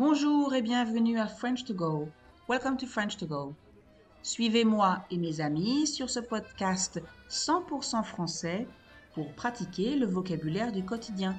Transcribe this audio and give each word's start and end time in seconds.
Bonjour 0.00 0.54
et 0.54 0.62
bienvenue 0.62 1.18
à 1.18 1.26
French 1.26 1.62
to 1.66 1.74
Go. 1.74 2.08
Welcome 2.48 2.78
to 2.78 2.86
French 2.86 3.18
to 3.18 3.26
Go. 3.26 3.54
Suivez-moi 4.22 5.04
et 5.10 5.18
mes 5.18 5.42
amis 5.42 5.86
sur 5.86 6.08
ce 6.08 6.20
podcast 6.20 7.02
100% 7.28 8.02
français 8.02 8.66
pour 9.12 9.30
pratiquer 9.34 9.96
le 9.96 10.06
vocabulaire 10.06 10.72
du 10.72 10.82
quotidien. 10.82 11.36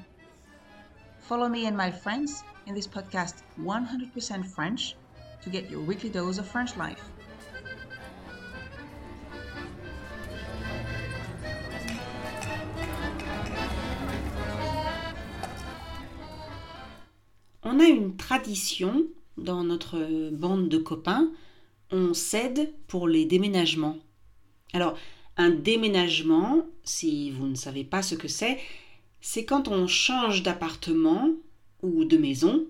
Follow 1.21 1.49
me 1.49 1.65
and 1.65 1.75
my 1.75 1.91
friends 1.91 2.43
in 2.67 2.75
this 2.75 2.87
podcast 2.87 3.43
100% 3.59 4.45
French 4.45 4.95
to 5.43 5.49
get 5.49 5.71
your 5.71 5.81
weekly 5.83 6.11
dose 6.11 6.37
of 6.37 6.45
French 6.45 6.77
life. 6.77 7.01
On 17.73 17.79
a 17.79 17.85
une 17.85 18.17
tradition 18.17 19.05
dans 19.37 19.63
notre 19.63 20.29
bande 20.31 20.67
de 20.67 20.77
copains, 20.77 21.31
on 21.89 22.13
cède 22.13 22.73
pour 22.87 23.07
les 23.07 23.23
déménagements. 23.23 23.97
Alors, 24.73 24.97
un 25.37 25.51
déménagement, 25.51 26.65
si 26.83 27.31
vous 27.31 27.47
ne 27.47 27.55
savez 27.55 27.85
pas 27.85 28.01
ce 28.01 28.15
que 28.15 28.27
c'est, 28.27 28.59
c'est 29.21 29.45
quand 29.45 29.69
on 29.69 29.87
change 29.87 30.43
d'appartement 30.43 31.29
ou 31.81 32.03
de 32.03 32.17
maison. 32.17 32.65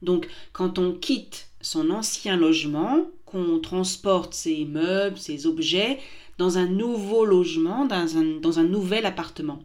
Donc, 0.00 0.26
quand 0.54 0.78
on 0.78 0.94
quitte 0.94 1.50
son 1.60 1.90
ancien 1.90 2.38
logement, 2.38 3.06
qu'on 3.26 3.58
transporte 3.58 4.32
ses 4.32 4.64
meubles, 4.64 5.18
ses 5.18 5.46
objets 5.46 5.98
dans 6.38 6.56
un 6.56 6.66
nouveau 6.66 7.26
logement, 7.26 7.84
dans 7.84 8.16
un, 8.16 8.40
dans 8.40 8.58
un 8.58 8.64
nouvel 8.64 9.04
appartement. 9.04 9.58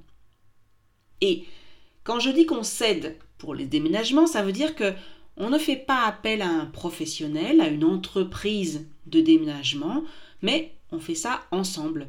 Et 1.22 1.45
quand 2.04 2.20
je 2.20 2.30
dis 2.30 2.46
qu'on 2.46 2.64
cède 2.64 3.18
pour 3.38 3.56
les 3.56 3.66
déménagements, 3.66 4.28
ça 4.28 4.44
veut 4.44 4.52
dire 4.52 4.76
que 4.76 4.94
on 5.36 5.50
ne 5.50 5.58
fait 5.58 5.78
pas 5.78 6.06
appel 6.06 6.42
à 6.42 6.50
un 6.50 6.66
professionnel, 6.66 7.59
à 7.59 7.68
une 7.68 7.84
entreprise 7.84 8.88
de 9.08 9.20
déménagement, 9.20 10.04
mais 10.42 10.76
on 10.92 11.00
fait 11.00 11.16
ça 11.16 11.42
ensemble. 11.52 12.08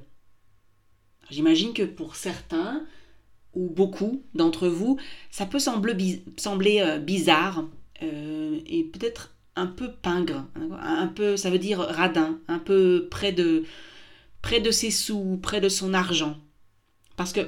J'imagine 1.31 1.72
que 1.72 1.84
pour 1.84 2.17
certains, 2.17 2.84
ou 3.55 3.70
beaucoup 3.70 4.22
d'entre 4.34 4.69
vous, 4.69 4.98
ça 5.31 5.47
peut 5.47 5.59
sembler, 5.59 6.22
euh, 6.81 6.98
bizarre 6.98 7.65
euh, 8.03 8.61
et 8.67 8.84
peut-être 8.84 9.34
un 9.56 9.67
peu 9.67 9.92
pingre, 9.92 10.45
un 10.81 11.06
peu, 11.06 11.37
ça 11.37 11.48
veut 11.48 11.59
dire 11.59 11.78
radin, 11.78 12.41
un 12.48 12.59
peu 12.59 13.06
près 13.11 13.33
de, 13.33 13.65
près 14.42 14.61
de 14.61 14.70
ses 14.70 14.91
sous, 14.91 15.39
près 15.41 15.61
de 15.61 15.69
son 15.69 15.95
argent. 15.95 16.37
Parce 17.17 17.33
que 17.33 17.41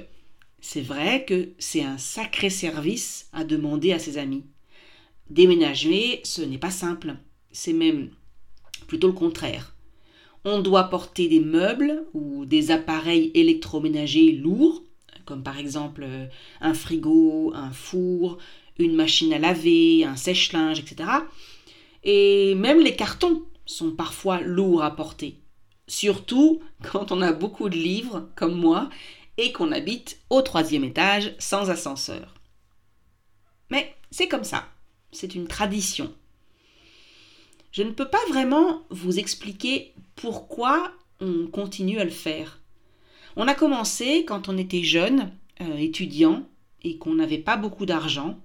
c'est 0.68 0.82
vrai 0.82 1.24
que 1.24 1.50
c'est 1.60 1.84
un 1.84 1.96
sacré 1.96 2.50
service 2.50 3.28
à 3.32 3.44
demander 3.44 3.92
à 3.92 4.00
ses 4.00 4.18
amis. 4.18 4.42
Déménager, 5.30 6.20
ce 6.24 6.42
n'est 6.42 6.58
pas 6.58 6.72
simple, 6.72 7.14
c'est 7.52 7.72
même 7.72 8.10
plutôt 8.88 9.06
le 9.06 9.12
contraire. 9.12 9.76
On 10.44 10.60
doit 10.60 10.90
porter 10.90 11.28
des 11.28 11.38
meubles 11.38 12.04
ou 12.14 12.46
des 12.46 12.72
appareils 12.72 13.30
électroménagers 13.34 14.32
lourds, 14.32 14.82
comme 15.24 15.44
par 15.44 15.56
exemple 15.56 16.02
euh, 16.02 16.26
un 16.60 16.74
frigo, 16.74 17.52
un 17.54 17.70
four, 17.70 18.38
une 18.80 18.96
machine 18.96 19.32
à 19.34 19.38
laver, 19.38 20.02
un 20.02 20.16
sèche-linge, 20.16 20.80
etc. 20.80 21.08
Et 22.02 22.56
même 22.56 22.80
les 22.80 22.96
cartons 22.96 23.44
sont 23.66 23.92
parfois 23.92 24.40
lourds 24.40 24.82
à 24.82 24.96
porter. 24.96 25.36
Surtout 25.86 26.60
quand 26.90 27.12
on 27.12 27.22
a 27.22 27.32
beaucoup 27.32 27.68
de 27.68 27.76
livres, 27.76 28.28
comme 28.34 28.58
moi, 28.58 28.90
et 29.38 29.52
qu'on 29.52 29.72
habite 29.72 30.20
au 30.30 30.42
troisième 30.42 30.84
étage 30.84 31.34
sans 31.38 31.70
ascenseur. 31.70 32.34
Mais 33.70 33.94
c'est 34.10 34.28
comme 34.28 34.44
ça, 34.44 34.68
c'est 35.12 35.34
une 35.34 35.48
tradition. 35.48 36.14
Je 37.72 37.82
ne 37.82 37.90
peux 37.90 38.08
pas 38.08 38.24
vraiment 38.28 38.82
vous 38.90 39.18
expliquer 39.18 39.92
pourquoi 40.14 40.92
on 41.20 41.46
continue 41.46 41.98
à 41.98 42.04
le 42.04 42.10
faire. 42.10 42.60
On 43.36 43.48
a 43.48 43.54
commencé 43.54 44.24
quand 44.24 44.48
on 44.48 44.56
était 44.56 44.82
jeune, 44.82 45.32
euh, 45.60 45.76
étudiant, 45.76 46.48
et 46.82 46.96
qu'on 46.96 47.14
n'avait 47.14 47.38
pas 47.38 47.56
beaucoup 47.56 47.84
d'argent, 47.84 48.38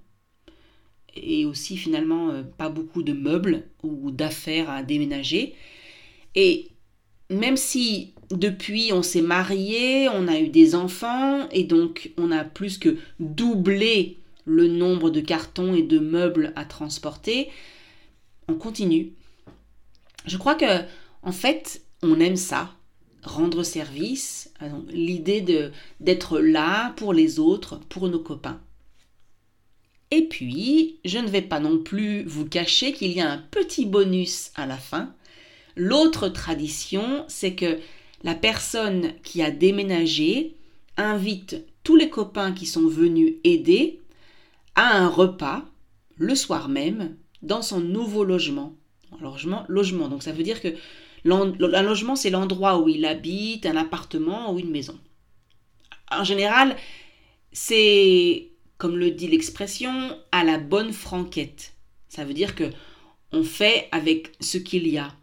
et 1.14 1.44
aussi 1.44 1.76
finalement 1.76 2.30
euh, 2.30 2.42
pas 2.42 2.68
beaucoup 2.68 3.02
de 3.02 3.12
meubles 3.12 3.68
ou 3.82 4.10
d'affaires 4.10 4.68
à 4.70 4.82
déménager. 4.82 5.54
Et 6.34 6.68
même 7.30 7.56
si 7.56 8.14
depuis 8.32 8.92
on 8.92 9.02
s'est 9.02 9.22
marié, 9.22 10.08
on 10.08 10.28
a 10.28 10.38
eu 10.38 10.48
des 10.48 10.74
enfants, 10.74 11.48
et 11.50 11.64
donc 11.64 12.12
on 12.16 12.30
a 12.30 12.44
plus 12.44 12.78
que 12.78 12.96
doublé 13.20 14.18
le 14.44 14.68
nombre 14.68 15.10
de 15.10 15.20
cartons 15.20 15.74
et 15.74 15.82
de 15.82 15.98
meubles 15.98 16.52
à 16.56 16.64
transporter, 16.64 17.48
on 18.48 18.54
continue. 18.54 19.12
Je 20.26 20.36
crois 20.36 20.54
que, 20.54 20.82
en 21.22 21.32
fait, 21.32 21.82
on 22.02 22.20
aime 22.20 22.36
ça, 22.36 22.74
rendre 23.22 23.62
service, 23.62 24.52
euh, 24.62 24.68
l'idée 24.88 25.70
d'être 26.00 26.40
là 26.40 26.92
pour 26.96 27.12
les 27.12 27.38
autres, 27.38 27.78
pour 27.88 28.08
nos 28.08 28.18
copains. 28.18 28.60
Et 30.10 30.28
puis, 30.28 30.98
je 31.04 31.18
ne 31.18 31.28
vais 31.28 31.42
pas 31.42 31.60
non 31.60 31.78
plus 31.78 32.24
vous 32.24 32.44
cacher 32.44 32.92
qu'il 32.92 33.12
y 33.12 33.20
a 33.20 33.30
un 33.30 33.38
petit 33.38 33.86
bonus 33.86 34.50
à 34.56 34.66
la 34.66 34.76
fin. 34.76 35.14
L'autre 35.74 36.28
tradition, 36.28 37.24
c'est 37.28 37.54
que 37.54 37.78
la 38.24 38.34
personne 38.34 39.12
qui 39.22 39.42
a 39.42 39.50
déménagé 39.50 40.56
invite 40.96 41.64
tous 41.82 41.96
les 41.96 42.10
copains 42.10 42.52
qui 42.52 42.66
sont 42.66 42.86
venus 42.86 43.34
aider 43.44 44.00
à 44.74 44.96
un 44.96 45.08
repas 45.08 45.64
le 46.16 46.34
soir 46.34 46.68
même 46.68 47.16
dans 47.42 47.62
son 47.62 47.80
nouveau 47.80 48.24
logement. 48.24 48.74
Logement, 49.20 49.64
logement. 49.68 50.08
Donc 50.08 50.22
ça 50.22 50.32
veut 50.32 50.42
dire 50.42 50.60
que 50.62 50.74
un 51.24 51.82
logement, 51.82 52.16
c'est 52.16 52.30
l'endroit 52.30 52.80
où 52.80 52.88
il 52.88 53.04
habite, 53.04 53.66
un 53.66 53.76
appartement 53.76 54.52
ou 54.52 54.58
une 54.58 54.70
maison. 54.70 54.98
En 56.10 56.24
général, 56.24 56.76
c'est, 57.52 58.50
comme 58.78 58.96
le 58.96 59.10
dit 59.10 59.28
l'expression, 59.28 60.18
à 60.32 60.44
la 60.44 60.58
bonne 60.58 60.92
franquette. 60.92 61.74
Ça 62.08 62.24
veut 62.24 62.34
dire 62.34 62.54
que 62.54 62.70
on 63.32 63.44
fait 63.44 63.88
avec 63.92 64.32
ce 64.40 64.58
qu'il 64.58 64.88
y 64.88 64.98
a. 64.98 65.14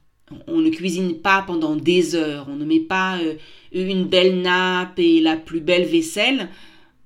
On 0.47 0.59
ne 0.59 0.69
cuisine 0.69 1.19
pas 1.19 1.41
pendant 1.41 1.75
des 1.75 2.15
heures, 2.15 2.47
on 2.49 2.55
ne 2.55 2.65
met 2.65 2.79
pas 2.79 3.19
euh, 3.19 3.35
une 3.71 4.05
belle 4.05 4.41
nappe 4.41 4.99
et 4.99 5.21
la 5.21 5.37
plus 5.37 5.61
belle 5.61 5.85
vaisselle. 5.85 6.49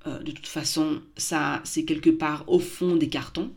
Euh, 0.08 0.20
de 0.20 0.32
toute 0.32 0.48
façon, 0.48 1.02
ça, 1.16 1.62
c'est 1.64 1.86
quelque 1.86 2.10
part 2.10 2.44
au 2.48 2.60
fond 2.60 2.96
des 2.96 3.10
cartons. 3.10 3.52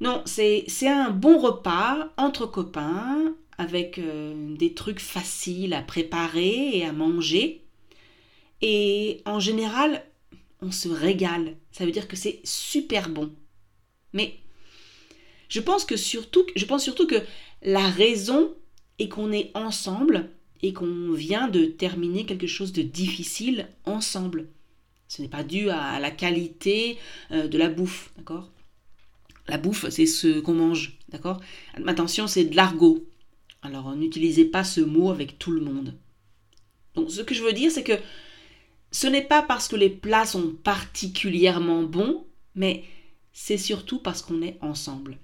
Non, 0.00 0.22
c'est 0.26 0.66
un 0.86 1.10
bon 1.10 1.38
repas 1.38 2.12
entre 2.16 2.46
copains 2.46 3.34
avec 3.58 3.98
euh, 3.98 4.54
des 4.56 4.74
trucs 4.74 5.00
faciles 5.00 5.72
à 5.72 5.82
préparer 5.82 6.76
et 6.76 6.84
à 6.84 6.92
manger. 6.92 7.62
Et 8.60 9.22
en 9.24 9.40
général, 9.40 10.04
on 10.60 10.70
se 10.70 10.88
régale. 10.88 11.56
Ça 11.72 11.84
veut 11.84 11.92
dire 11.92 12.08
que 12.08 12.16
c'est 12.16 12.40
super 12.44 13.08
bon. 13.08 13.32
Mais 14.12 14.34
je 15.48 15.60
pense 15.60 15.84
que 15.84 15.96
surtout, 15.96 16.44
je 16.54 16.64
pense 16.64 16.82
surtout 16.82 17.06
que 17.06 17.22
la 17.62 17.88
raison 17.88 18.54
est 18.98 19.08
qu'on 19.08 19.32
est 19.32 19.50
ensemble 19.54 20.30
et 20.62 20.72
qu'on 20.72 21.12
vient 21.12 21.48
de 21.48 21.64
terminer 21.66 22.24
quelque 22.24 22.46
chose 22.46 22.72
de 22.72 22.82
difficile 22.82 23.68
ensemble. 23.84 24.48
Ce 25.08 25.22
n'est 25.22 25.28
pas 25.28 25.44
dû 25.44 25.68
à 25.70 26.00
la 26.00 26.10
qualité 26.10 26.98
euh, 27.30 27.46
de 27.46 27.58
la 27.58 27.68
bouffe, 27.68 28.12
d'accord? 28.16 28.50
La 29.48 29.58
bouffe, 29.58 29.88
c'est 29.90 30.06
ce 30.06 30.40
qu'on 30.40 30.54
mange, 30.54 30.98
d'accord? 31.08 31.40
Attention, 31.86 32.26
c'est 32.26 32.44
de 32.44 32.56
l'argot. 32.56 33.06
Alors 33.62 33.94
n'utilisez 33.94 34.44
pas 34.44 34.64
ce 34.64 34.80
mot 34.80 35.10
avec 35.10 35.38
tout 35.38 35.50
le 35.50 35.60
monde. 35.60 35.94
Donc 36.94 37.10
ce 37.10 37.20
que 37.20 37.34
je 37.34 37.42
veux 37.42 37.52
dire, 37.52 37.70
c'est 37.70 37.84
que 37.84 37.98
ce 38.90 39.06
n'est 39.06 39.24
pas 39.24 39.42
parce 39.42 39.68
que 39.68 39.76
les 39.76 39.90
plats 39.90 40.26
sont 40.26 40.52
particulièrement 40.64 41.82
bons, 41.82 42.26
mais 42.54 42.84
c'est 43.32 43.58
surtout 43.58 43.98
parce 43.98 44.22
qu'on 44.22 44.42
est 44.42 44.58
ensemble. 44.62 45.18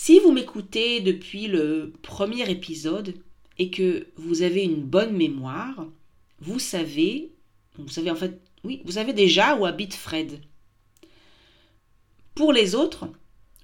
Si 0.00 0.20
vous 0.20 0.30
m'écoutez 0.30 1.00
depuis 1.00 1.48
le 1.48 1.92
premier 2.02 2.48
épisode 2.48 3.14
et 3.58 3.68
que 3.68 4.06
vous 4.14 4.42
avez 4.42 4.62
une 4.62 4.84
bonne 4.84 5.16
mémoire, 5.16 5.88
vous 6.38 6.60
savez, 6.60 7.32
vous 7.76 7.88
savez 7.88 8.12
en 8.12 8.14
fait, 8.14 8.40
oui, 8.62 8.80
vous 8.84 8.92
savez 8.92 9.12
déjà 9.12 9.56
où 9.56 9.66
habite 9.66 9.94
Fred. 9.94 10.40
Pour 12.36 12.52
les 12.52 12.76
autres, 12.76 13.08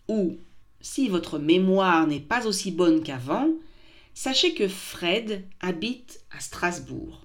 ou 0.09 0.37
si 0.81 1.07
votre 1.07 1.39
mémoire 1.39 2.09
n'est 2.09 2.19
pas 2.19 2.49
aussi 2.49 2.73
bonne 2.73 3.05
qu'avant, 3.05 3.51
sachez 4.13 4.55
que 4.55 4.67
Fred 4.67 5.45
habite 5.61 6.25
à 6.33 6.41
Strasbourg. 6.41 7.25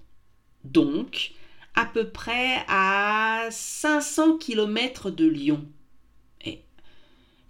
Donc, 0.64 1.32
à 1.74 1.88
peu 1.88 2.10
près 2.10 2.64
à 2.68 3.48
500 3.50 4.38
km 4.38 5.10
de 5.10 5.26
Lyon. 5.26 5.68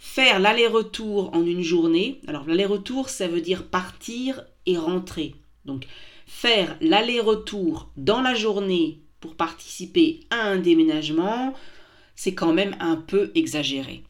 Faire 0.01 0.39
l'aller-retour 0.39 1.35
en 1.35 1.45
une 1.45 1.61
journée, 1.61 2.21
alors 2.25 2.47
l'aller-retour, 2.47 3.09
ça 3.09 3.27
veut 3.27 3.41
dire 3.41 3.67
partir 3.67 4.45
et 4.65 4.77
rentrer. 4.77 5.35
Donc, 5.65 5.85
faire 6.25 6.77
l'aller-retour 6.79 7.91
dans 7.97 8.21
la 8.21 8.33
journée 8.33 9.01
pour 9.19 9.35
participer 9.35 10.21
à 10.29 10.37
un 10.37 10.57
déménagement, 10.57 11.53
c'est 12.15 12.33
quand 12.33 12.53
même 12.53 12.77
un 12.79 12.95
peu 12.95 13.29
exagéré. 13.35 14.03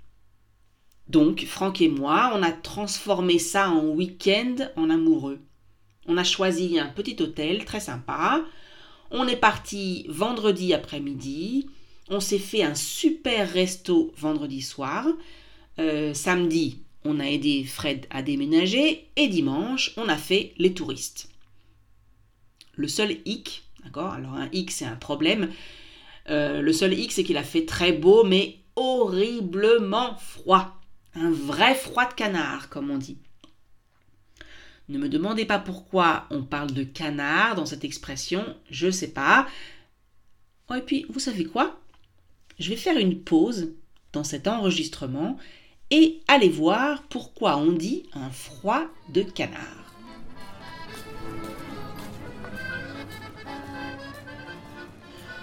Donc, 1.08 1.46
Franck 1.46 1.82
et 1.82 1.90
moi, 1.90 2.32
on 2.36 2.44
a 2.44 2.52
transformé 2.52 3.40
ça 3.40 3.72
en 3.72 3.88
week-end 3.88 4.58
en 4.76 4.92
amoureux. 4.92 5.40
On 6.06 6.18
a 6.18 6.24
choisi 6.24 6.78
un 6.78 6.88
petit 6.88 7.20
hôtel 7.20 7.66
très 7.66 7.80
sympa. 7.80 8.46
On 9.10 9.28
est 9.28 9.36
parti 9.36 10.06
vendredi 10.08 10.72
après-midi. 10.72 11.68
On 12.10 12.20
s'est 12.20 12.38
fait 12.38 12.62
un 12.62 12.76
super 12.76 13.52
resto 13.52 14.14
vendredi 14.18 14.62
soir. 14.62 15.08
Euh, 15.80 16.14
samedi, 16.14 16.84
on 17.06 17.20
a 17.20 17.26
aidé 17.26 17.64
Fred 17.64 18.06
à 18.10 18.22
déménager. 18.22 19.10
Et 19.16 19.28
dimanche, 19.28 19.94
on 19.98 20.10
a 20.10 20.18
fait 20.18 20.54
les 20.58 20.74
touristes. 20.74 21.30
Le 22.76 22.88
seul 22.88 23.18
hic, 23.26 23.64
d'accord 23.84 24.14
Alors 24.14 24.34
un 24.34 24.50
hic, 24.52 24.72
c'est 24.72 24.86
un 24.86 24.96
problème. 24.96 25.50
Euh, 26.30 26.62
le 26.62 26.74
seul 26.74 26.94
hic, 26.94 27.12
c'est 27.12 27.24
qu'il 27.24 27.38
a 27.38 27.44
fait 27.44 27.66
très 27.66 27.94
beau, 27.94 28.24
mais 28.24 28.58
horriblement 28.76 30.16
froid. 30.18 30.76
Un 31.16 31.32
vrai 31.32 31.76
froid 31.76 32.08
de 32.08 32.14
canard, 32.14 32.70
comme 32.70 32.92
on 32.92 32.98
dit. 32.98 33.18
Ne 34.90 34.98
me 34.98 35.10
demandez 35.10 35.46
pas 35.46 35.60
pourquoi 35.60 36.26
on 36.32 36.44
parle 36.44 36.72
de 36.72 36.84
canard 36.84 37.56
dans 37.56 37.66
cette 37.66 37.84
expression, 37.84 38.44
je 38.72 38.88
ne 38.88 38.92
sais 38.92 39.12
pas. 39.12 39.48
Oh, 40.70 40.76
et 40.76 40.82
puis, 40.82 41.06
vous 41.10 41.20
savez 41.20 41.46
quoi? 41.46 41.80
Je 42.58 42.70
vais 42.70 42.76
faire 42.76 42.98
une 42.98 43.22
pause 43.22 43.74
dans 44.14 44.24
cet 44.24 44.48
enregistrement 44.48 45.38
et 45.92 46.22
aller 46.28 46.50
voir 46.50 47.04
pourquoi 47.04 47.58
on 47.58 47.72
dit 47.72 48.04
un 48.14 48.30
froid 48.30 48.84
de 49.10 49.24
canard. 49.24 49.80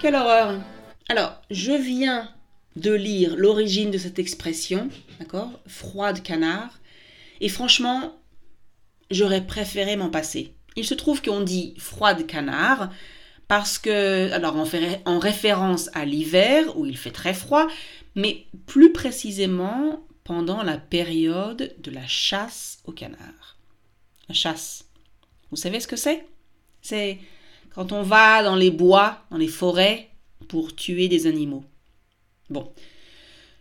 Quelle 0.01 0.15
horreur 0.15 0.61
Alors, 1.09 1.41
je 1.51 1.73
viens 1.73 2.29
de 2.77 2.93
lire 2.93 3.35
l'origine 3.37 3.91
de 3.91 3.99
cette 3.99 4.19
expression, 4.19 4.89
d'accord 5.19 5.51
Froid 5.67 6.13
de 6.13 6.21
canard. 6.21 6.79
Et 7.41 7.49
franchement, 7.49 8.15
j'aurais 9.11 9.47
préféré 9.47 9.97
m'en 9.97 10.11
passer. 10.11 10.55
Il 10.77 10.85
se 10.85 10.95
trouve 10.95 11.23
qu'on 11.23 11.41
dit 11.41 11.75
froid 11.79 12.15
de 12.15 12.23
canard 12.23 12.91
parce 13.49 13.79
que, 13.79 14.31
alors 14.33 14.57
en 14.57 15.19
référence 15.19 15.89
à 15.95 16.05
l'hiver 16.05 16.79
où 16.79 16.85
il 16.85 16.97
fait 16.97 17.11
très 17.11 17.35
froid, 17.35 17.67
mais 18.15 18.45
plus 18.67 18.93
précisément 18.93 20.06
pendant 20.27 20.65
la 20.65 20.77
période 20.77 21.73
de 21.79 21.91
la 21.93 22.07
chasse 22.09 22.81
au 22.85 22.91
canard. 22.91 23.57
La 24.29 24.35
chasse. 24.35 24.85
Vous 25.53 25.57
savez 25.57 25.79
ce 25.79 25.87
que 25.87 25.95
c'est? 25.95 26.27
C'est 26.83 27.19
quand 27.71 27.93
on 27.93 28.03
va 28.03 28.43
dans 28.43 28.57
les 28.57 28.73
bois, 28.73 29.21
dans 29.31 29.37
les 29.37 29.47
forêts, 29.47 30.11
pour 30.49 30.75
tuer 30.75 31.07
des 31.07 31.29
animaux. 31.29 31.65
Bon, 32.51 32.73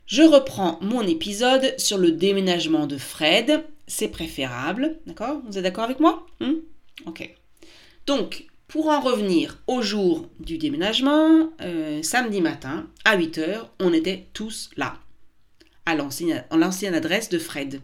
je 0.08 0.24
reprends 0.24 0.80
mon 0.82 1.04
épisode 1.04 1.76
sur 1.78 2.00
le 2.00 2.12
déménagement 2.12 2.88
de 2.88 2.98
Fred. 2.98 3.64
C'est 3.86 4.08
préférable, 4.08 4.98
d'accord? 5.06 5.42
Vous 5.46 5.60
êtes 5.60 5.64
d'accord 5.64 5.84
avec 5.84 6.00
moi? 6.00 6.26
Hmm? 6.40 6.56
Ok. 7.06 7.32
Donc, 8.08 8.48
pour 8.68 8.88
en 8.88 9.02
revenir 9.02 9.60
au 9.68 9.84
jour 9.84 10.28
du 10.40 10.58
déménagement, 10.58 11.52
euh, 11.62 12.02
samedi 12.02 12.42
matin, 12.42 12.88
à 13.04 13.18
8h, 13.18 13.68
on 13.80 13.94
était 13.94 14.26
tous 14.34 14.72
là, 14.78 14.98
à 15.86 15.96
l'ancienne 15.96 16.94
adresse 16.94 17.30
de 17.30 17.40
Fred. 17.40 17.82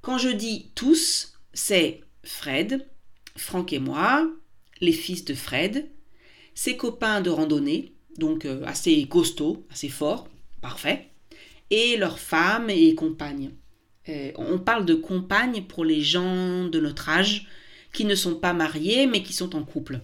Quand 0.00 0.18
je 0.18 0.30
dis 0.30 0.70
tous, 0.74 1.34
c'est 1.52 2.00
Fred, 2.24 2.86
Franck 3.36 3.72
et 3.72 3.78
moi, 3.78 4.30
les 4.80 4.92
fils 4.92 5.24
de 5.24 5.34
Fred, 5.34 5.88
ses 6.54 6.76
copains 6.76 7.20
de 7.20 7.30
randonnée, 7.30 7.94
donc 8.18 8.44
euh, 8.44 8.64
assez 8.66 9.06
costauds, 9.06 9.66
assez 9.70 9.88
forts, 9.88 10.28
parfait, 10.60 11.08
et 11.70 11.96
leurs 11.96 12.18
femmes 12.18 12.68
et 12.68 12.94
compagnes. 12.94 13.52
Euh, 14.08 14.32
on 14.36 14.58
parle 14.58 14.84
de 14.84 14.94
compagnes 14.94 15.62
pour 15.62 15.84
les 15.84 16.00
gens 16.00 16.66
de 16.66 16.80
notre 16.80 17.08
âge 17.08 17.46
qui 17.92 18.04
ne 18.04 18.14
sont 18.14 18.34
pas 18.34 18.52
mariés 18.52 19.06
mais 19.06 19.22
qui 19.22 19.32
sont 19.32 19.54
en 19.54 19.62
couple. 19.62 20.00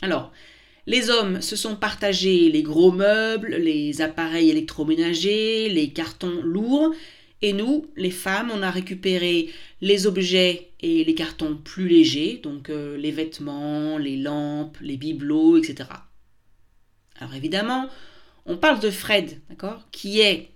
Alors, 0.00 0.32
les 0.86 1.10
hommes 1.10 1.42
se 1.42 1.56
sont 1.56 1.76
partagés 1.76 2.50
les 2.50 2.62
gros 2.62 2.92
meubles, 2.92 3.56
les 3.56 4.00
appareils 4.00 4.50
électroménagers, 4.50 5.68
les 5.68 5.90
cartons 5.90 6.40
lourds, 6.42 6.94
et 7.42 7.52
nous, 7.52 7.86
les 7.96 8.10
femmes, 8.10 8.50
on 8.52 8.62
a 8.62 8.70
récupéré 8.70 9.50
les 9.80 10.06
objets 10.06 10.70
et 10.80 11.04
les 11.04 11.14
cartons 11.14 11.56
plus 11.56 11.86
légers, 11.86 12.40
donc 12.42 12.70
euh, 12.70 12.96
les 12.96 13.10
vêtements, 13.10 13.98
les 13.98 14.16
lampes, 14.16 14.78
les 14.80 14.96
bibelots, 14.96 15.58
etc. 15.58 15.90
Alors 17.18 17.34
évidemment, 17.34 17.88
on 18.46 18.56
parle 18.56 18.80
de 18.80 18.90
Fred, 18.90 19.40
d'accord, 19.50 19.86
qui 19.90 20.20
est, 20.20 20.50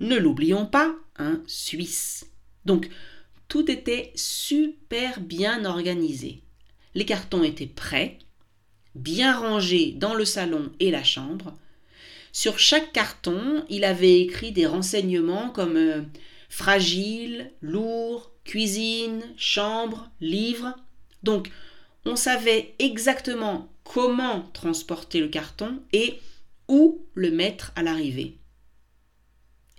ne 0.00 0.16
l'oublions 0.16 0.66
pas, 0.66 0.94
un 1.16 1.40
Suisse. 1.46 2.26
Donc 2.64 2.88
tout 3.46 3.70
était 3.70 4.12
super 4.16 5.20
bien 5.20 5.64
organisé. 5.64 6.42
Les 6.94 7.04
cartons 7.04 7.44
étaient 7.44 7.66
prêts, 7.66 8.18
bien 8.94 9.38
rangés 9.38 9.92
dans 9.96 10.14
le 10.14 10.24
salon 10.24 10.70
et 10.80 10.90
la 10.90 11.04
chambre. 11.04 11.54
Sur 12.32 12.58
chaque 12.58 12.92
carton, 12.92 13.64
il 13.68 13.84
avait 13.84 14.20
écrit 14.20 14.52
des 14.52 14.66
renseignements 14.66 15.50
comme 15.50 15.76
euh, 15.76 16.02
fragile, 16.48 17.52
lourd, 17.62 18.32
cuisine, 18.44 19.22
chambre, 19.36 20.10
livre. 20.20 20.74
Donc, 21.22 21.50
on 22.04 22.16
savait 22.16 22.74
exactement 22.78 23.68
comment 23.84 24.42
transporter 24.52 25.20
le 25.20 25.28
carton 25.28 25.80
et 25.92 26.18
où 26.68 27.06
le 27.14 27.30
mettre 27.30 27.72
à 27.76 27.82
l'arrivée. 27.82 28.38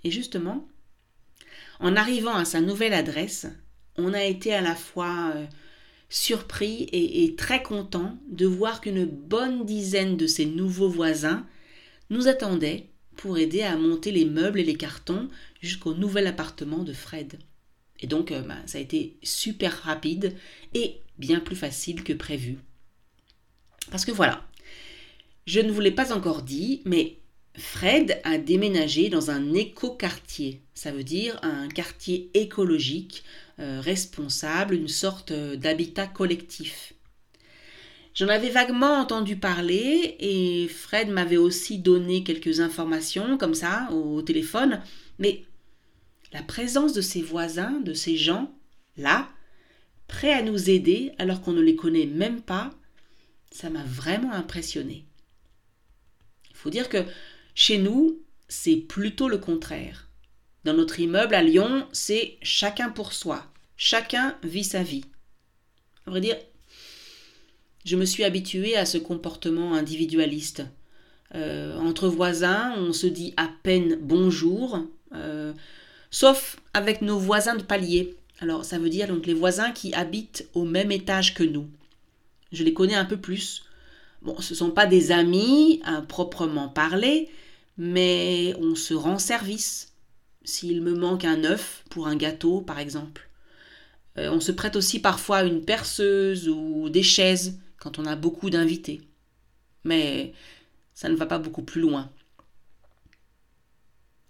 Et 0.04 0.10
justement, 0.10 0.66
en 1.80 1.96
arrivant 1.96 2.34
à 2.34 2.44
sa 2.44 2.60
nouvelle 2.60 2.94
adresse, 2.94 3.46
on 3.96 4.14
a 4.14 4.24
été 4.24 4.54
à 4.54 4.60
la 4.60 4.74
fois 4.74 5.32
euh, 5.34 5.46
surpris 6.08 6.88
et, 6.92 7.34
très 7.36 7.62
content 7.62 8.18
de 8.28 8.46
voir 8.46 8.80
qu'une 8.80 9.04
bonne 9.04 9.64
dizaine 9.66 10.16
de 10.16 10.26
ses 10.26 10.46
nouveaux 10.46 10.88
voisins 10.88 11.46
nous 12.10 12.28
attendaient 12.28 12.86
pour 13.16 13.38
aider 13.38 13.62
à 13.62 13.76
monter 13.76 14.12
les 14.12 14.24
meubles 14.24 14.60
et 14.60 14.64
les 14.64 14.76
cartons 14.76 15.28
jusqu'au 15.60 15.94
nouvel 15.94 16.26
appartement 16.26 16.84
de 16.84 16.92
Fred. 16.92 17.38
Et 18.00 18.06
donc, 18.06 18.30
euh, 18.30 18.42
bah, 18.42 18.58
ça 18.66 18.78
a 18.78 18.80
été 18.80 19.16
super 19.22 19.72
rapide 19.82 20.34
et 20.74 21.00
bien 21.18 21.40
plus 21.40 21.56
facile 21.56 22.04
que 22.04 22.12
prévu. 22.12 22.58
Parce 23.90 24.04
que 24.04 24.12
voilà, 24.12 24.46
je 25.46 25.60
ne 25.60 25.72
vous 25.72 25.80
l'ai 25.80 25.90
pas 25.90 26.12
encore 26.12 26.42
dit, 26.42 26.82
mais 26.84 27.18
Fred 27.58 28.20
a 28.24 28.38
déménagé 28.38 29.08
dans 29.08 29.30
un 29.30 29.54
éco-quartier. 29.54 30.60
Ça 30.74 30.92
veut 30.92 31.04
dire 31.04 31.38
un 31.42 31.68
quartier 31.68 32.30
écologique, 32.34 33.24
euh, 33.58 33.80
responsable, 33.80 34.74
une 34.74 34.88
sorte 34.88 35.30
euh, 35.30 35.56
d'habitat 35.56 36.06
collectif. 36.06 36.92
J'en 38.14 38.28
avais 38.28 38.50
vaguement 38.50 38.98
entendu 38.98 39.36
parler 39.36 40.16
et 40.20 40.68
Fred 40.68 41.08
m'avait 41.08 41.36
aussi 41.36 41.78
donné 41.78 42.24
quelques 42.24 42.60
informations 42.60 43.36
comme 43.36 43.54
ça 43.54 43.90
au 43.92 44.22
téléphone, 44.22 44.82
mais 45.18 45.44
la 46.32 46.42
présence 46.42 46.94
de 46.94 47.02
ces 47.02 47.20
voisins, 47.20 47.80
de 47.80 47.92
ces 47.92 48.16
gens, 48.16 48.54
là, 48.96 49.28
prêts 50.08 50.32
à 50.32 50.42
nous 50.42 50.70
aider 50.70 51.12
alors 51.18 51.42
qu'on 51.42 51.52
ne 51.52 51.60
les 51.60 51.76
connaît 51.76 52.06
même 52.06 52.40
pas, 52.40 52.70
ça 53.50 53.70
m'a 53.70 53.84
vraiment 53.84 54.32
impressionné. 54.32 55.04
Il 56.50 56.56
faut 56.56 56.70
dire 56.70 56.88
que 56.88 57.04
chez 57.56 57.78
nous, 57.78 58.20
c'est 58.48 58.76
plutôt 58.76 59.28
le 59.28 59.38
contraire. 59.38 60.08
Dans 60.64 60.74
notre 60.74 61.00
immeuble 61.00 61.34
à 61.34 61.42
Lyon, 61.42 61.86
c'est 61.90 62.36
chacun 62.42 62.90
pour 62.90 63.14
soi. 63.14 63.46
Chacun 63.78 64.36
vit 64.44 64.62
sa 64.62 64.82
vie. 64.82 65.04
À 66.06 66.10
vrai 66.10 66.20
dire, 66.20 66.36
je 67.86 67.96
me 67.96 68.04
suis 68.04 68.24
habituée 68.24 68.76
à 68.76 68.84
ce 68.84 68.98
comportement 68.98 69.74
individualiste. 69.74 70.64
Euh, 71.34 71.74
entre 71.78 72.08
voisins, 72.08 72.74
on 72.76 72.92
se 72.92 73.06
dit 73.06 73.32
à 73.38 73.48
peine 73.62 73.98
bonjour, 74.02 74.84
euh, 75.14 75.54
sauf 76.10 76.58
avec 76.74 77.00
nos 77.00 77.18
voisins 77.18 77.56
de 77.56 77.62
palier. 77.62 78.16
Alors 78.40 78.66
ça 78.66 78.78
veut 78.78 78.90
dire 78.90 79.08
donc 79.08 79.24
les 79.24 79.34
voisins 79.34 79.72
qui 79.72 79.94
habitent 79.94 80.46
au 80.52 80.64
même 80.64 80.92
étage 80.92 81.32
que 81.32 81.42
nous. 81.42 81.68
Je 82.52 82.64
les 82.64 82.74
connais 82.74 82.94
un 82.94 83.06
peu 83.06 83.16
plus. 83.16 83.64
Bon, 84.20 84.38
ce 84.40 84.52
ne 84.52 84.58
sont 84.58 84.70
pas 84.70 84.86
des 84.86 85.10
amis 85.10 85.80
à 85.84 86.02
proprement 86.02 86.68
parler, 86.68 87.30
mais 87.76 88.54
on 88.58 88.74
se 88.74 88.94
rend 88.94 89.18
service. 89.18 89.92
S'il 90.44 90.82
me 90.82 90.94
manque 90.94 91.24
un 91.24 91.44
œuf 91.44 91.84
pour 91.90 92.06
un 92.06 92.16
gâteau, 92.16 92.60
par 92.60 92.78
exemple. 92.78 93.28
Euh, 94.18 94.30
on 94.30 94.40
se 94.40 94.52
prête 94.52 94.76
aussi 94.76 95.00
parfois 95.00 95.42
une 95.42 95.64
perceuse 95.64 96.48
ou 96.48 96.88
des 96.88 97.02
chaises 97.02 97.58
quand 97.78 97.98
on 97.98 98.06
a 98.06 98.16
beaucoup 98.16 98.48
d'invités. 98.50 99.02
Mais 99.84 100.32
ça 100.94 101.08
ne 101.08 101.16
va 101.16 101.26
pas 101.26 101.38
beaucoup 101.38 101.62
plus 101.62 101.80
loin. 101.80 102.10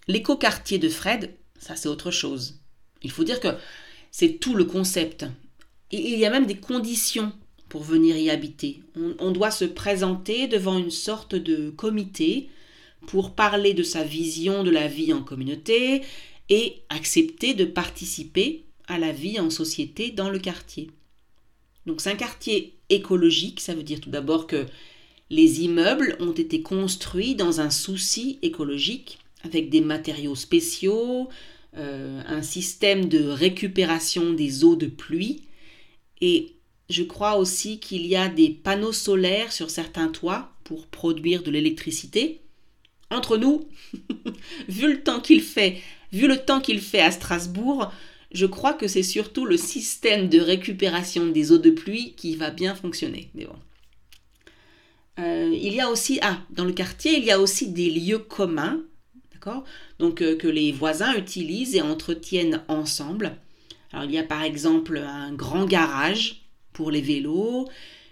L'éco-quartier 0.09 0.79
de 0.79 0.89
Fred, 0.89 1.35
ça 1.59 1.77
c'est 1.77 1.89
autre 1.89 2.11
chose. 2.11 2.61
Il 3.03 3.11
faut 3.11 3.25
dire 3.25 3.41
que 3.41 3.55
c'est 4.11 4.39
tout 4.39 4.55
le 4.55 4.65
concept. 4.65 5.25
Et 5.91 6.13
il 6.13 6.19
y 6.19 6.27
a 6.27 6.31
même 6.31 6.47
des 6.47 6.59
conditions 6.59 7.33
pour 7.69 7.83
venir 7.83 8.17
y 8.17 8.31
habiter. 8.31 8.83
On, 8.97 9.31
doit 9.33 9.51
se 9.51 9.65
présenter 9.65 10.47
devant 10.47 10.79
une 10.79 10.91
sorte 10.91 11.35
de 11.35 11.71
comité 11.71 12.49
pour 13.07 13.35
parler 13.35 13.75
de 13.75 13.83
sa 13.83 14.03
vision 14.03 14.65
de 14.65 14.71
la 14.71 14.89
vie 14.89 15.13
en 15.13 15.23
communauté 15.23 16.03
et 16.49 16.83
accepter 16.89 17.55
de 17.55 17.65
participer 17.65 18.65
à 18.89 18.99
la 18.99 19.13
vie 19.13 19.41
en 19.41 19.51
société 19.51 20.11
dans 20.11 20.31
le 20.31 20.39
quartier. 20.39 20.91
Donc 21.87 22.01
c'est 22.01 22.11
un 22.11 22.17
quartier 22.17 22.75
écologique, 22.89 23.61
ça 23.61 23.75
veut 23.75 23.83
dire 23.83 24.01
tout 24.01 24.11
d'abord 24.11 24.47
que 24.47 24.67
les 25.31 25.63
immeubles 25.63 26.17
ont 26.21 26.33
été 26.33 26.63
construits 26.63 27.35
dans 27.35 27.61
un 27.61 27.71
souci 27.71 28.39
écologique, 28.43 29.19
avec 29.43 29.71
des 29.71 29.81
matériaux 29.81 30.35
spéciaux, 30.35 31.29
euh, 31.77 32.23
un 32.27 32.43
système 32.43 33.09
de 33.09 33.25
récupération 33.25 34.33
des 34.33 34.65
eaux 34.65 34.77
de 34.77 34.87
pluie, 34.87 35.43
et 36.21 36.53
je 36.89 37.03
crois 37.03 37.37
aussi 37.37 37.81
qu'il 37.81 38.07
y 38.07 38.17
a 38.17 38.29
des 38.29 38.51
panneaux 38.51 38.93
solaires 38.93 39.53
sur 39.53 39.71
certains 39.71 40.09
toits 40.09 40.53
pour 40.65 40.87
produire 40.87 41.43
de 41.43 41.51
l'électricité. 41.51 42.41
Entre 43.11 43.37
nous, 43.37 43.69
vu 44.69 44.93
le 44.93 45.03
temps 45.03 45.21
qu'il 45.21 45.43
fait, 45.43 45.79
vu 46.13 46.27
le 46.27 46.39
temps 46.39 46.61
qu'il 46.61 46.81
fait 46.81 47.01
à 47.01 47.11
Strasbourg, 47.11 47.93
je 48.33 48.47
crois 48.47 48.73
que 48.73 48.89
c'est 48.89 49.03
surtout 49.03 49.47
le 49.47 49.57
système 49.57 50.29
de 50.29 50.41
récupération 50.41 51.27
des 51.27 51.53
eaux 51.53 51.59
de 51.59 51.71
pluie 51.71 52.15
qui 52.17 52.37
va 52.37 52.51
bien 52.51 52.75
fonctionner. 52.75 53.31
Mais 53.35 53.45
bon. 53.45 53.57
Euh, 55.19 55.51
il 55.55 55.73
y 55.73 55.81
a 55.81 55.89
aussi, 55.89 56.19
ah, 56.23 56.41
dans 56.51 56.65
le 56.65 56.73
quartier, 56.73 57.17
il 57.19 57.25
y 57.25 57.31
a 57.31 57.41
aussi 57.41 57.69
des 57.69 57.91
lieux 57.91 58.19
communs, 58.19 58.83
d'accord? 59.33 59.65
Donc 59.99 60.21
euh, 60.21 60.37
que 60.37 60.49
les 60.49 60.73
voisins 60.73 61.15
utilisent 61.17 61.75
et 61.75 61.81
entretiennent 61.81 62.63
ensemble. 62.69 63.37
Alors 63.93 64.05
il 64.05 64.11
y 64.11 64.19
a 64.19 64.25
par 64.25 64.43
exemple 64.43 64.99
un 64.99 65.33
grand 65.33 65.65
garage 65.65 66.43
pour 66.73 66.91
les 66.91 67.01
vélos, 67.01 67.67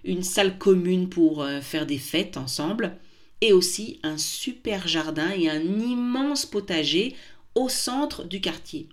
une 0.04 0.22
salle 0.22 0.56
commune 0.56 1.08
pour 1.08 1.42
euh, 1.42 1.60
faire 1.60 1.84
des 1.84 1.98
fêtes 1.98 2.38
ensemble, 2.38 2.96
et 3.44 3.52
aussi 3.52 4.00
un 4.02 4.18
super 4.18 4.88
jardin 4.88 5.30
et 5.30 5.48
un 5.48 5.60
immense 5.60 6.46
potager 6.46 7.14
au 7.54 7.68
centre 7.68 8.24
du 8.24 8.40
quartier. 8.40 8.88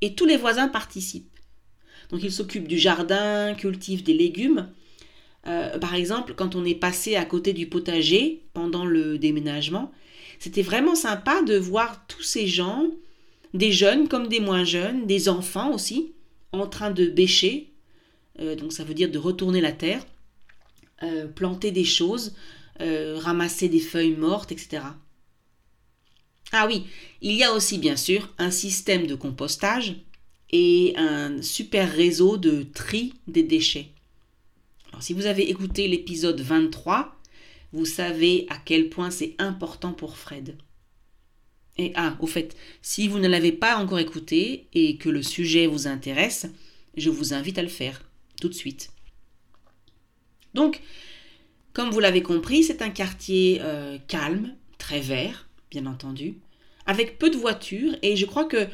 Et 0.00 0.14
tous 0.14 0.26
les 0.26 0.36
voisins 0.36 0.68
participent. 0.68 1.38
Donc 2.10 2.22
ils 2.22 2.32
s'occupent 2.32 2.68
du 2.68 2.78
jardin, 2.78 3.54
cultivent 3.54 4.02
des 4.02 4.14
légumes, 4.14 4.68
euh, 5.46 5.78
par 5.78 5.94
exemple, 5.94 6.34
quand 6.34 6.54
on 6.54 6.64
est 6.64 6.74
passé 6.74 7.16
à 7.16 7.24
côté 7.24 7.52
du 7.52 7.66
potager 7.66 8.42
pendant 8.52 8.84
le 8.84 9.18
déménagement, 9.18 9.90
c'était 10.38 10.62
vraiment 10.62 10.94
sympa 10.94 11.42
de 11.42 11.56
voir 11.56 12.06
tous 12.06 12.22
ces 12.22 12.46
gens, 12.46 12.86
des 13.54 13.72
jeunes 13.72 14.08
comme 14.08 14.28
des 14.28 14.40
moins 14.40 14.64
jeunes, 14.64 15.06
des 15.06 15.28
enfants 15.28 15.72
aussi, 15.72 16.12
en 16.52 16.66
train 16.66 16.90
de 16.90 17.06
bêcher, 17.06 17.72
euh, 18.40 18.54
donc 18.54 18.72
ça 18.72 18.84
veut 18.84 18.94
dire 18.94 19.10
de 19.10 19.18
retourner 19.18 19.60
la 19.60 19.72
terre, 19.72 20.04
euh, 21.02 21.26
planter 21.26 21.70
des 21.70 21.84
choses, 21.84 22.34
ramasser 23.18 23.68
des 23.68 23.80
feuilles 23.80 24.16
mortes, 24.16 24.52
etc. 24.52 24.82
Ah 26.52 26.66
oui, 26.66 26.84
il 27.20 27.32
y 27.32 27.44
a 27.44 27.52
aussi 27.52 27.78
bien 27.78 27.96
sûr 27.96 28.32
un 28.38 28.50
système 28.50 29.06
de 29.06 29.14
compostage 29.14 29.96
et 30.50 30.94
un 30.96 31.42
super 31.42 31.92
réseau 31.92 32.36
de 32.36 32.64
tri 32.74 33.14
des 33.28 33.42
déchets 33.42 33.90
si 35.00 35.14
vous 35.14 35.26
avez 35.26 35.48
écouté 35.48 35.88
l'épisode 35.88 36.40
23, 36.40 37.16
vous 37.72 37.84
savez 37.84 38.46
à 38.50 38.56
quel 38.58 38.88
point 38.88 39.10
c'est 39.10 39.34
important 39.38 39.92
pour 39.92 40.16
Fred. 40.16 40.56
Et 41.78 41.92
ah, 41.94 42.16
au 42.20 42.26
fait, 42.26 42.56
si 42.82 43.08
vous 43.08 43.18
ne 43.18 43.28
l'avez 43.28 43.52
pas 43.52 43.76
encore 43.76 43.98
écouté 43.98 44.68
et 44.74 44.96
que 44.96 45.08
le 45.08 45.22
sujet 45.22 45.66
vous 45.66 45.86
intéresse, 45.86 46.46
je 46.96 47.10
vous 47.10 47.32
invite 47.32 47.58
à 47.58 47.62
le 47.62 47.68
faire 47.68 48.02
tout 48.40 48.48
de 48.48 48.54
suite. 48.54 48.90
Donc, 50.52 50.82
comme 51.72 51.90
vous 51.90 52.00
l'avez 52.00 52.22
compris, 52.22 52.64
c'est 52.64 52.82
un 52.82 52.90
quartier 52.90 53.58
euh, 53.62 53.98
calme, 54.08 54.54
très 54.78 55.00
vert, 55.00 55.48
bien 55.70 55.86
entendu, 55.86 56.38
avec 56.86 57.18
peu 57.18 57.30
de 57.30 57.36
voitures 57.36 57.96
et 58.02 58.16
je 58.16 58.26
crois 58.26 58.44
que 58.44 58.66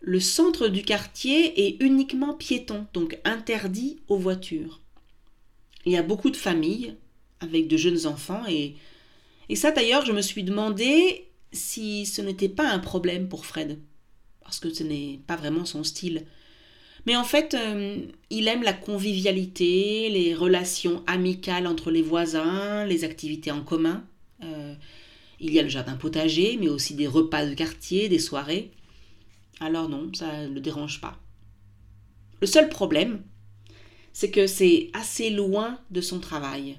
le 0.00 0.18
centre 0.18 0.68
du 0.68 0.82
quartier 0.82 1.66
est 1.66 1.82
uniquement 1.82 2.34
piéton, 2.34 2.86
donc 2.92 3.18
interdit 3.24 4.00
aux 4.08 4.18
voitures. 4.18 4.80
Il 5.84 5.92
y 5.92 5.96
a 5.96 6.02
beaucoup 6.02 6.30
de 6.30 6.36
familles 6.36 6.96
avec 7.40 7.68
de 7.68 7.76
jeunes 7.76 8.06
enfants 8.06 8.42
et, 8.48 8.74
et 9.48 9.56
ça 9.56 9.70
d'ailleurs 9.70 10.04
je 10.04 10.12
me 10.12 10.22
suis 10.22 10.42
demandé 10.42 11.28
si 11.52 12.06
ce 12.06 12.22
n'était 12.22 12.48
pas 12.48 12.68
un 12.68 12.78
problème 12.78 13.28
pour 13.28 13.46
Fred 13.46 13.78
parce 14.42 14.60
que 14.60 14.72
ce 14.72 14.82
n'est 14.82 15.20
pas 15.26 15.36
vraiment 15.36 15.64
son 15.64 15.84
style. 15.84 16.26
Mais 17.06 17.16
en 17.16 17.24
fait, 17.24 17.54
euh, 17.54 18.06
il 18.30 18.48
aime 18.48 18.62
la 18.62 18.72
convivialité, 18.72 20.08
les 20.08 20.34
relations 20.34 21.02
amicales 21.06 21.66
entre 21.66 21.90
les 21.90 22.02
voisins, 22.02 22.84
les 22.84 23.04
activités 23.04 23.50
en 23.50 23.62
commun. 23.62 24.04
Euh, 24.44 24.74
il 25.40 25.52
y 25.52 25.58
a 25.58 25.62
le 25.62 25.68
jardin 25.68 25.96
potager, 25.96 26.56
mais 26.58 26.68
aussi 26.68 26.94
des 26.94 27.08
repas 27.08 27.44
de 27.44 27.54
quartier, 27.54 28.08
des 28.08 28.20
soirées. 28.20 28.70
Alors 29.60 29.88
non, 29.88 30.12
ça 30.14 30.46
ne 30.46 30.54
le 30.54 30.60
dérange 30.60 31.00
pas. 31.00 31.18
Le 32.40 32.46
seul 32.46 32.68
problème, 32.68 33.22
c'est 34.12 34.30
que 34.30 34.46
c'est 34.46 34.90
assez 34.92 35.30
loin 35.30 35.78
de 35.90 36.00
son 36.00 36.20
travail. 36.20 36.78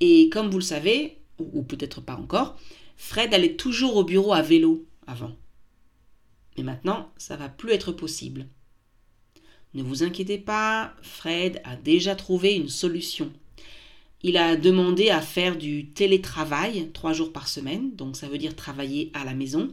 Et 0.00 0.28
comme 0.30 0.50
vous 0.50 0.58
le 0.58 0.64
savez, 0.64 1.18
ou, 1.38 1.62
peut-être 1.62 2.00
pas 2.00 2.16
encore, 2.16 2.58
Fred 2.96 3.34
allait 3.34 3.56
toujours 3.56 3.96
au 3.96 4.04
bureau 4.04 4.32
à 4.32 4.42
vélo 4.42 4.86
avant. 5.06 5.32
Mais 6.56 6.62
maintenant, 6.62 7.12
ça 7.16 7.36
va 7.36 7.48
plus 7.48 7.72
être 7.72 7.92
possible. 7.92 8.46
Ne 9.74 9.82
vous 9.82 10.02
inquiétez 10.02 10.38
pas, 10.38 10.94
Fred 11.02 11.60
a 11.64 11.76
déjà 11.76 12.14
trouvé 12.14 12.54
une 12.54 12.68
solution. 12.68 13.32
Il 14.22 14.36
a 14.36 14.56
demandé 14.56 15.10
à 15.10 15.20
faire 15.20 15.56
du 15.56 15.88
télétravail 15.88 16.90
trois 16.92 17.12
jours 17.12 17.32
par 17.32 17.48
semaine, 17.48 17.94
donc 17.96 18.16
ça 18.16 18.28
veut 18.28 18.38
dire 18.38 18.54
travailler 18.54 19.10
à 19.14 19.24
la 19.24 19.34
maison. 19.34 19.68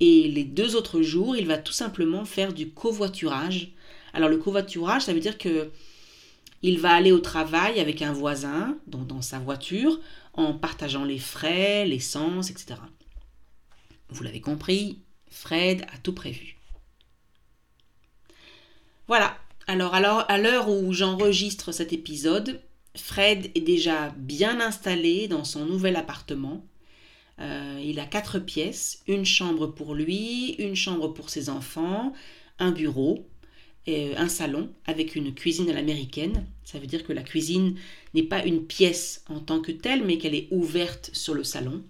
Et 0.00 0.28
les 0.28 0.44
deux 0.44 0.76
autres 0.76 1.02
jours, 1.02 1.36
il 1.36 1.46
va 1.46 1.58
tout 1.58 1.72
simplement 1.72 2.24
faire 2.24 2.52
du 2.52 2.70
covoiturage 2.70 3.74
alors 4.14 4.28
le 4.28 4.38
covoiturage, 4.38 5.02
ça 5.02 5.12
veut 5.12 5.20
dire 5.20 5.38
que 5.38 5.70
il 6.62 6.78
va 6.78 6.94
aller 6.94 7.12
au 7.12 7.18
travail 7.18 7.78
avec 7.78 8.00
un 8.00 8.12
voisin, 8.12 8.78
donc 8.86 9.06
dans 9.06 9.20
sa 9.20 9.38
voiture, 9.38 10.00
en 10.32 10.54
partageant 10.54 11.04
les 11.04 11.18
frais, 11.18 11.84
l'essence, 11.84 12.48
etc. 12.48 12.76
Vous 14.08 14.22
l'avez 14.22 14.40
compris, 14.40 15.00
Fred 15.28 15.84
a 15.92 15.98
tout 15.98 16.14
prévu. 16.14 16.53
Voilà, 19.06 19.36
alors, 19.66 19.94
alors 19.94 20.24
à 20.28 20.38
l'heure 20.38 20.68
où 20.68 20.92
j'enregistre 20.92 21.72
cet 21.72 21.92
épisode, 21.92 22.60
Fred 22.96 23.50
est 23.54 23.60
déjà 23.60 24.14
bien 24.16 24.60
installé 24.60 25.28
dans 25.28 25.44
son 25.44 25.66
nouvel 25.66 25.96
appartement. 25.96 26.64
Euh, 27.40 27.80
il 27.84 27.98
a 27.98 28.06
quatre 28.06 28.38
pièces, 28.38 29.02
une 29.08 29.24
chambre 29.24 29.66
pour 29.66 29.94
lui, 29.94 30.52
une 30.58 30.76
chambre 30.76 31.08
pour 31.08 31.30
ses 31.30 31.48
enfants, 31.48 32.12
un 32.58 32.70
bureau, 32.70 33.26
euh, 33.88 34.14
un 34.16 34.28
salon 34.28 34.70
avec 34.86 35.16
une 35.16 35.34
cuisine 35.34 35.68
à 35.68 35.74
l'américaine. 35.74 36.46
Ça 36.64 36.78
veut 36.78 36.86
dire 36.86 37.04
que 37.04 37.12
la 37.12 37.22
cuisine 37.22 37.76
n'est 38.14 38.22
pas 38.22 38.44
une 38.44 38.64
pièce 38.64 39.24
en 39.28 39.40
tant 39.40 39.60
que 39.60 39.72
telle, 39.72 40.04
mais 40.04 40.18
qu'elle 40.18 40.34
est 40.34 40.48
ouverte 40.50 41.10
sur 41.12 41.34
le 41.34 41.44
salon. 41.44 41.82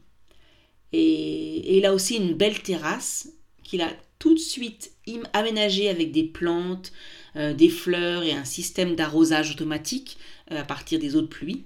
Et, 0.92 1.76
il 1.76 1.86
a 1.86 1.94
aussi 1.94 2.16
une 2.16 2.34
belle 2.34 2.62
terrasse 2.62 3.28
qu'il 3.62 3.82
a 3.82 3.92
tout 4.18 4.34
de 4.34 4.38
suite 4.38 4.92
aménagée 5.32 5.88
avec 5.88 6.12
des 6.12 6.24
plantes, 6.24 6.92
euh, 7.36 7.52
des 7.52 7.68
fleurs 7.68 8.22
et 8.22 8.32
un 8.32 8.44
système 8.44 8.94
d'arrosage 8.94 9.50
automatique 9.52 10.18
euh, 10.50 10.60
à 10.60 10.64
partir 10.64 10.98
des 10.98 11.16
eaux 11.16 11.22
de 11.22 11.26
pluie. 11.26 11.64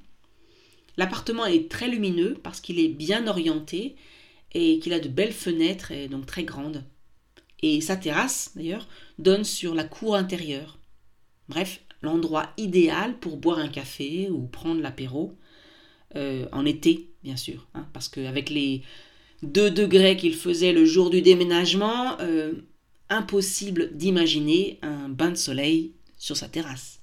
L'appartement 0.96 1.46
est 1.46 1.70
très 1.70 1.88
lumineux 1.88 2.36
parce 2.42 2.60
qu'il 2.60 2.80
est 2.80 2.88
bien 2.88 3.26
orienté 3.26 3.96
et 4.52 4.78
qu'il 4.80 4.92
a 4.92 5.00
de 5.00 5.08
belles 5.08 5.32
fenêtres 5.32 5.92
et 5.92 6.08
donc 6.08 6.26
très 6.26 6.44
grandes. 6.44 6.84
Et 7.62 7.80
sa 7.80 7.96
terrasse, 7.96 8.52
d'ailleurs, 8.54 8.88
donne 9.18 9.44
sur 9.44 9.74
la 9.74 9.84
cour 9.84 10.16
intérieure. 10.16 10.78
Bref, 11.48 11.80
l'endroit 12.02 12.50
idéal 12.56 13.18
pour 13.18 13.36
boire 13.36 13.58
un 13.58 13.68
café 13.68 14.30
ou 14.30 14.46
prendre 14.46 14.80
l'apéro, 14.80 15.36
euh, 16.16 16.46
en 16.52 16.64
été, 16.64 17.10
bien 17.22 17.36
sûr, 17.36 17.66
hein, 17.74 17.86
parce 17.92 18.08
qu'avec 18.08 18.50
les 18.50 18.82
2 19.42 19.70
degrés 19.70 20.16
qu'il 20.16 20.34
faisait 20.34 20.72
le 20.72 20.84
jour 20.84 21.10
du 21.10 21.20
déménagement, 21.20 22.16
impossible 23.10 23.90
d'imaginer 23.96 24.78
un 24.82 25.08
bain 25.08 25.30
de 25.30 25.36
soleil 25.36 25.92
sur 26.18 26.36
sa 26.36 26.48
terrasse. 26.48 26.98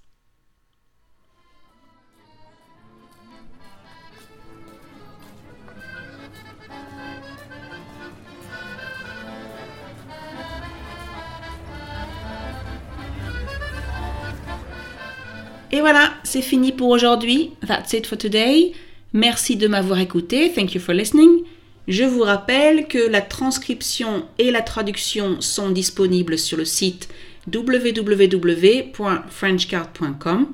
Et 15.71 15.81
voilà, 15.81 16.13
c'est 16.23 16.41
fini 16.41 16.71
pour 16.71 16.87
aujourd'hui. 16.87 17.51
That's 17.67 17.91
it 17.91 18.07
for 18.07 18.17
today. 18.17 18.71
Merci 19.11 19.57
de 19.57 19.67
m'avoir 19.67 19.99
écouté. 19.99 20.53
Thank 20.53 20.73
you 20.73 20.79
for 20.79 20.93
listening. 20.93 21.43
Je 21.87 22.03
vous 22.03 22.23
rappelle 22.23 22.87
que 22.87 22.97
la 22.97 23.21
transcription 23.21 24.25
et 24.39 24.49
la 24.49 24.63
traduction 24.63 25.39
sont 25.39 25.69
disponibles 25.69 26.39
sur 26.39 26.57
le 26.57 26.65
site 26.65 27.09
www.frenchcard.com. 27.53 30.47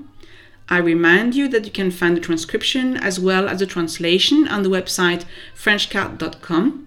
I 0.69 0.79
remind 0.79 1.33
you 1.35 1.47
that 1.47 1.65
you 1.65 1.71
can 1.73 1.89
find 1.89 2.17
the 2.17 2.21
transcription 2.21 2.97
as 3.01 3.17
well 3.19 3.47
as 3.47 3.59
the 3.59 3.67
translation 3.67 4.45
on 4.49 4.63
the 4.63 4.69
website 4.69 5.21
frenchcard.com. 5.55 6.81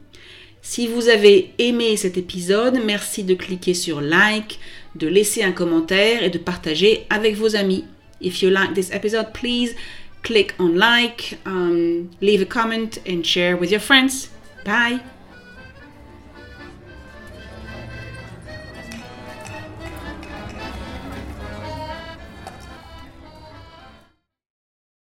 Si 0.61 0.89
vous 0.89 1.09
avez 1.09 1.55
aimé 1.59 1.97
cet 1.97 2.19
épisode, 2.19 2.79
merci 2.85 3.25
de 3.25 3.35
cliquer 3.35 3.75
sur 3.75 4.03
like, 4.03 4.59
de 4.95 5.07
laisser 5.07 5.43
un 5.43 5.53
commentaire 5.53 6.23
et 6.23 6.29
de 6.31 6.39
partager 6.39 7.07
avec 7.09 7.37
vos 7.37 7.57
amis. 7.57 7.85
If 8.21 8.43
you 8.43 8.51
like 8.51 8.75
this 8.75 8.91
episode, 8.91 9.33
please 9.33 9.75
click 10.23 10.53
on 10.59 10.75
like, 10.75 11.39
um, 11.47 12.11
leave 12.21 12.43
a 12.43 12.47
comment 12.47 12.99
and 13.07 13.25
share 13.25 13.57
with 13.57 13.71
your 13.71 13.81
friends. 13.81 14.34
Bye! 14.65 15.14